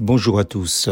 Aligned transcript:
Bonjour 0.00 0.40
à 0.40 0.44
tous. 0.44 0.90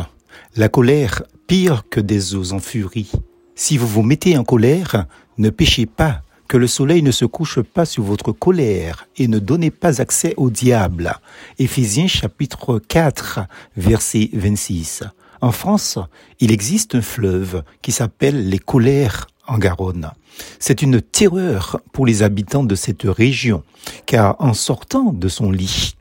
La 0.54 0.68
colère, 0.68 1.24
pire 1.48 1.82
que 1.90 1.98
des 1.98 2.36
eaux 2.36 2.52
en 2.52 2.60
furie. 2.60 3.10
Si 3.56 3.76
vous 3.76 3.88
vous 3.88 4.04
mettez 4.04 4.38
en 4.38 4.44
colère, 4.44 5.06
ne 5.38 5.50
péchez 5.50 5.86
pas, 5.86 6.22
que 6.46 6.56
le 6.56 6.68
soleil 6.68 7.02
ne 7.02 7.10
se 7.10 7.24
couche 7.24 7.60
pas 7.62 7.84
sur 7.84 8.04
votre 8.04 8.30
colère, 8.30 9.08
et 9.16 9.26
ne 9.26 9.40
donnez 9.40 9.72
pas 9.72 10.00
accès 10.00 10.34
au 10.36 10.50
diable. 10.50 11.18
Éphésiens 11.58 12.06
chapitre 12.06 12.78
4, 12.78 13.40
verset 13.76 14.30
26. 14.34 15.02
En 15.40 15.50
France, 15.50 15.98
il 16.38 16.52
existe 16.52 16.94
un 16.94 17.02
fleuve 17.02 17.64
qui 17.82 17.90
s'appelle 17.90 18.48
les 18.48 18.60
colères 18.60 19.26
en 19.46 19.58
Garonne. 19.58 20.10
C'est 20.58 20.82
une 20.82 21.00
terreur 21.00 21.80
pour 21.92 22.06
les 22.06 22.22
habitants 22.22 22.64
de 22.64 22.74
cette 22.74 23.02
région, 23.02 23.62
car 24.06 24.36
en 24.38 24.54
sortant 24.54 25.12
de 25.12 25.28
son 25.28 25.50
lit, 25.50 25.94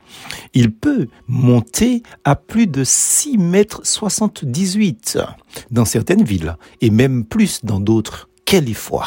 il 0.54 0.72
peut 0.72 1.08
monter 1.28 2.04
à 2.24 2.36
plus 2.36 2.68
de 2.68 2.84
6 2.84 3.38
mètres 3.38 3.82
78 3.84 5.20
dans 5.72 5.86
certaines 5.86 6.24
villes 6.24 6.56
et 6.82 6.90
même 6.90 7.26
plus 7.26 7.64
dans 7.64 7.80
d'autres. 7.80 8.30
Quel 8.46 8.70
effroi 8.70 9.06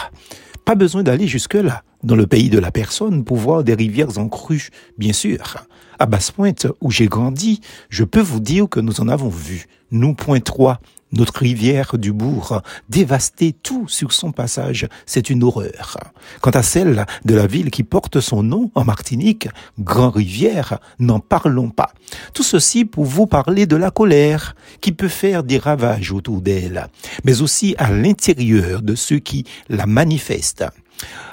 Pas 0.65 0.75
besoin 0.75 1.03
d'aller 1.03 1.27
jusque-là, 1.27 1.83
dans 2.05 2.17
le 2.17 2.27
pays 2.27 2.51
de 2.51 2.59
la 2.59 2.71
personne, 2.71 3.25
pour 3.25 3.39
voir 3.39 3.65
des 3.65 3.75
rivières 3.75 4.19
en 4.19 4.29
crue, 4.29 4.69
bien 4.99 5.13
sûr. 5.13 5.67
À 5.99 6.07
Basse-Pointe, 6.07 6.67
où 6.81 6.91
j'ai 6.91 7.07
grandi, 7.07 7.61
je 7.89 8.05
peux 8.05 8.21
vous 8.21 8.41
dire 8.41 8.69
que 8.69 8.81
nous 8.81 9.01
en 9.01 9.09
avons 9.09 9.29
vu. 9.29 9.67
Nous, 9.91 10.15
point 10.15 10.41
3, 10.41 10.81
notre 11.13 11.41
rivière 11.41 11.97
du 11.97 12.13
bourg, 12.13 12.61
dévaster 12.89 13.55
tout 13.63 13.87
sur 13.89 14.13
son 14.13 14.33
passage, 14.33 14.89
c'est 15.07 15.31
une 15.31 15.45
horreur. 15.45 15.99
Quant 16.41 16.51
à 16.51 16.63
celle 16.63 17.07
de 17.25 17.35
la 17.35 17.47
ville 17.47 17.71
qui 17.71 17.85
porte 17.85 18.21
son 18.21 18.43
nom 18.43 18.71
en 18.75 18.85
Martinique, 18.85 19.49
Grand 19.79 20.11
Rivière, 20.11 20.81
n'en 20.99 21.21
parlons 21.21 21.71
pas. 21.71 21.93
Tout 22.33 22.43
ceci 22.43 22.85
pour 22.85 23.05
vous 23.05 23.27
parler 23.27 23.67
de 23.67 23.77
la 23.77 23.91
colère 23.91 24.57
qui 24.81 24.93
peut 24.93 25.09
faire 25.09 25.45
des 25.45 25.59
ravages 25.59 26.13
autour 26.13 26.41
d'elle, 26.41 26.89
mais 27.25 27.41
aussi 27.41 27.75
à 27.79 27.93
l'intérieur 27.93 28.83
de 28.83 28.95
ceux 28.95 29.21
qui 29.21 29.45
la 29.69 29.87
manifestent. 29.87 30.65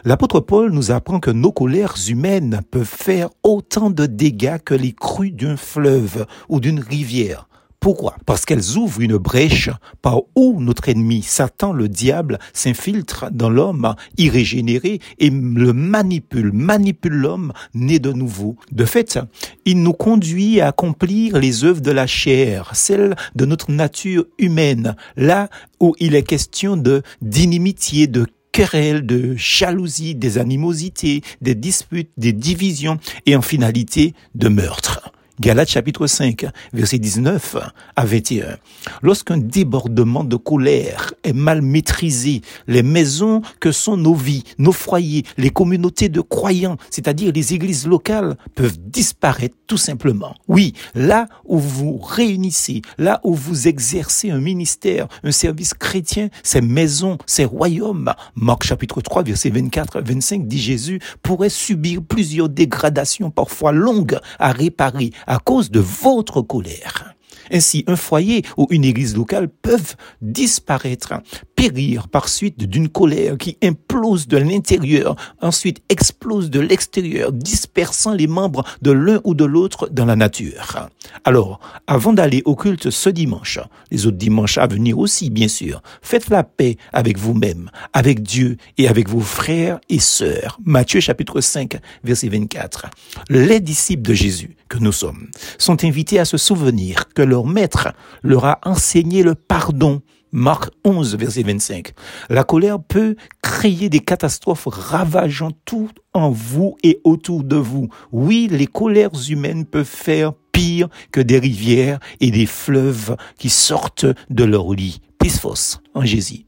L'apôtre 0.03 0.39
Paul 0.39 0.71
nous 0.71 0.91
apprend 0.91 1.19
que 1.19 1.31
nos 1.31 1.51
colères 1.51 1.95
humaines 2.07 2.61
peuvent 2.71 2.85
faire 2.85 3.29
autant 3.43 3.89
de 3.89 4.05
dégâts 4.05 4.57
que 4.63 4.73
les 4.73 4.93
crues 4.93 5.31
d'un 5.31 5.57
fleuve 5.57 6.25
ou 6.49 6.59
d'une 6.59 6.79
rivière. 6.79 7.47
Pourquoi? 7.81 8.15
Parce 8.27 8.45
qu'elles 8.45 8.77
ouvrent 8.77 9.01
une 9.01 9.17
brèche 9.17 9.71
par 10.03 10.21
où 10.35 10.61
notre 10.61 10.87
ennemi, 10.87 11.23
Satan 11.23 11.73
le 11.73 11.89
diable, 11.89 12.37
s'infiltre 12.53 13.31
dans 13.31 13.49
l'homme 13.49 13.95
irrégénéré 14.19 14.99
et 15.17 15.31
le 15.31 15.73
manipule, 15.73 16.51
manipule 16.51 17.13
l'homme 17.13 17.53
né 17.73 17.97
de 17.97 18.11
nouveau. 18.11 18.55
De 18.71 18.85
fait, 18.85 19.17
il 19.65 19.81
nous 19.81 19.93
conduit 19.93 20.61
à 20.61 20.67
accomplir 20.67 21.39
les 21.39 21.63
œuvres 21.63 21.81
de 21.81 21.89
la 21.89 22.05
chair, 22.05 22.69
celles 22.73 23.15
de 23.33 23.45
notre 23.45 23.71
nature 23.71 24.25
humaine, 24.37 24.95
là 25.17 25.49
où 25.79 25.95
il 25.99 26.13
est 26.13 26.21
question 26.21 26.77
de 26.77 27.01
d'inimitié, 27.23 28.05
de 28.05 28.27
querelles, 28.51 29.05
de 29.05 29.35
jalousie, 29.35 30.15
des 30.15 30.37
animosités, 30.37 31.21
des 31.41 31.55
disputes, 31.55 32.11
des 32.17 32.33
divisions 32.33 32.97
et 33.25 33.35
en 33.35 33.41
finalité 33.41 34.13
de 34.35 34.49
meurtre. 34.49 35.11
Galates 35.39 35.69
chapitre 35.69 36.07
5, 36.07 36.45
verset 36.73 36.99
19 36.99 37.55
à 37.95 38.05
21. 38.05 38.57
Lorsqu'un 39.01 39.37
débordement 39.37 40.23
de 40.23 40.35
colère 40.35 41.13
est 41.23 41.33
mal 41.33 41.61
maîtrisé, 41.61 42.41
les 42.67 42.83
maisons 42.83 43.41
que 43.59 43.71
sont 43.71 43.97
nos 43.97 44.13
vies, 44.13 44.43
nos 44.57 44.71
foyers, 44.73 45.23
les 45.37 45.49
communautés 45.49 46.09
de 46.09 46.21
croyants, 46.21 46.77
c'est-à-dire 46.89 47.31
les 47.33 47.53
églises 47.53 47.87
locales, 47.87 48.35
peuvent 48.55 48.77
disparaître 48.77 49.55
tout 49.67 49.77
simplement. 49.77 50.35
Oui, 50.47 50.73
là 50.95 51.27
où 51.45 51.57
vous 51.57 51.97
réunissez, 51.97 52.81
là 52.97 53.21
où 53.23 53.33
vous 53.33 53.67
exercez 53.67 54.29
un 54.29 54.39
ministère, 54.39 55.07
un 55.23 55.31
service 55.31 55.73
chrétien, 55.73 56.29
ces 56.43 56.61
maisons, 56.61 57.17
ces 57.25 57.45
royaumes, 57.45 58.13
Marc 58.35 58.63
chapitre 58.63 59.01
3, 59.01 59.23
verset 59.23 59.49
24 59.49 60.01
25 60.01 60.47
dit 60.47 60.59
Jésus, 60.59 60.99
pourraient 61.23 61.49
subir 61.49 62.01
plusieurs 62.03 62.49
dégradations 62.49 63.31
parfois 63.31 63.71
longues 63.71 64.19
à 64.39 64.51
réparer, 64.51 65.11
cause 65.39 65.71
de 65.71 65.79
votre 65.79 66.41
colère. 66.41 67.15
Ainsi, 67.51 67.83
un 67.87 67.95
foyer 67.95 68.43
ou 68.57 68.67
une 68.69 68.85
église 68.85 69.15
locale 69.15 69.49
peuvent 69.49 69.95
disparaître, 70.21 71.13
périr 71.61 72.07
par 72.07 72.27
suite 72.27 72.57
d'une 72.57 72.89
colère 72.89 73.37
qui 73.37 73.55
implose 73.61 74.27
de 74.27 74.37
l'intérieur, 74.37 75.15
ensuite 75.41 75.83
explose 75.89 76.49
de 76.49 76.59
l'extérieur, 76.59 77.31
dispersant 77.31 78.13
les 78.13 78.25
membres 78.25 78.63
de 78.81 78.89
l'un 78.89 79.21
ou 79.25 79.35
de 79.35 79.45
l'autre 79.45 79.87
dans 79.91 80.05
la 80.05 80.15
nature. 80.15 80.89
Alors, 81.23 81.59
avant 81.85 82.13
d'aller 82.13 82.41
au 82.45 82.55
culte 82.55 82.89
ce 82.89 83.11
dimanche, 83.11 83.59
les 83.91 84.07
autres 84.07 84.17
dimanches 84.17 84.57
à 84.57 84.65
venir 84.65 84.97
aussi, 84.97 85.29
bien 85.29 85.47
sûr, 85.47 85.83
faites 86.01 86.29
la 86.29 86.43
paix 86.43 86.77
avec 86.93 87.19
vous-même, 87.19 87.69
avec 87.93 88.23
Dieu 88.23 88.57
et 88.79 88.87
avec 88.87 89.07
vos 89.07 89.19
frères 89.19 89.79
et 89.87 89.99
sœurs. 89.99 90.57
Matthieu 90.65 90.99
chapitre 90.99 91.41
5, 91.41 91.77
verset 92.03 92.29
24. 92.29 92.87
Les 93.29 93.59
disciples 93.59 94.09
de 94.09 94.15
Jésus 94.15 94.55
que 94.67 94.79
nous 94.79 94.91
sommes 94.91 95.27
sont 95.59 95.83
invités 95.83 96.17
à 96.17 96.25
se 96.25 96.37
souvenir 96.37 97.09
que 97.13 97.21
leur 97.21 97.45
maître 97.45 97.89
leur 98.23 98.45
a 98.45 98.59
enseigné 98.63 99.21
le 99.21 99.35
pardon. 99.35 100.01
Marc 100.31 100.69
11, 100.85 101.17
verset 101.17 101.43
25. 101.43 101.93
La 102.29 102.43
colère 102.43 102.79
peut 102.81 103.15
créer 103.41 103.89
des 103.89 103.99
catastrophes 103.99 104.67
ravageant 104.71 105.51
tout 105.65 105.89
en 106.13 106.29
vous 106.29 106.77
et 106.83 107.01
autour 107.03 107.43
de 107.43 107.57
vous. 107.57 107.89
Oui, 108.13 108.47
les 108.49 108.67
colères 108.67 109.11
humaines 109.29 109.65
peuvent 109.65 109.83
faire 109.85 110.33
pire 110.53 110.87
que 111.11 111.19
des 111.19 111.37
rivières 111.37 111.99
et 112.21 112.31
des 112.31 112.45
fleuves 112.45 113.17
qui 113.37 113.49
sortent 113.49 114.05
de 114.29 114.43
leur 114.43 114.73
lit. 114.73 115.01
Pisphos, 115.19 115.81
en 115.93 116.05
Jésus. 116.05 116.39